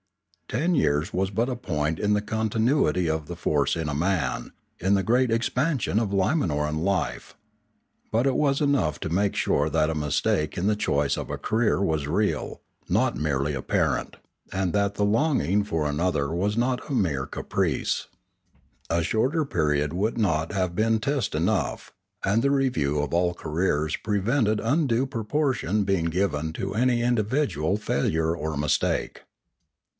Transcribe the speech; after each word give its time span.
Ten 0.47 0.73
years 0.75 1.13
was 1.13 1.29
but 1.29 1.47
a 1.47 1.55
point 1.55 1.97
in 1.99 2.13
the 2.13 2.23
continuity 2.23 3.07
of 3.09 3.27
the 3.27 3.37
force 3.37 3.75
in 3.77 3.87
a 3.87 3.93
man, 3.93 4.51
in 4.79 4.95
the 4.95 5.03
great 5.03 5.31
expansion 5.31 5.97
of 5.99 6.09
Limanoran 6.09 6.79
life. 6.83 7.35
But 8.11 8.25
it 8.27 8.35
was 8.35 8.59
enough 8.59 8.99
to 9.01 9.09
make 9.09 9.35
sure 9.35 9.69
that 9.69 9.91
a 9.91 9.95
mistake 9.95 10.57
in 10.57 10.65
the 10.67 10.75
choice 10.75 11.15
of 11.17 11.29
a 11.29 11.37
career 11.37 11.79
was 11.81 12.07
real, 12.07 12.61
not 12.89 13.15
merely 13.15 13.53
apparent, 13.53 14.17
and 14.51 14.73
that 14.73 14.95
the 14.95 15.05
35 15.05 15.13
546 15.13 15.13
Limanora 15.13 15.27
longing 15.27 15.63
for 15.63 15.87
another 15.89 16.31
was 16.35 16.57
not 16.57 16.89
a 16.89 16.93
mere 16.93 17.25
caprice. 17.27 18.07
A 18.89 19.03
shorter 19.03 19.45
period 19.45 19.93
would 19.93 20.17
not 20.17 20.51
have 20.51 20.75
been 20.75 20.99
test 20.99 21.33
enough; 21.33 21.93
and 22.25 22.41
the 22.41 22.51
re 22.51 22.67
view 22.69 22.99
of 22.99 23.13
all 23.13 23.33
careers 23.35 23.95
prevented 23.95 24.59
undue 24.59 25.05
proportion 25.05 25.83
being 25.85 26.05
given 26.05 26.51
to 26.53 26.73
any 26.73 27.03
individual 27.03 27.77
failure 27.77 28.35
or 28.35 28.57
mistake. 28.57 29.21